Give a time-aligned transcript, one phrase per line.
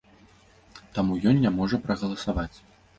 [0.83, 2.53] І таму ён не можа прагаласаваць.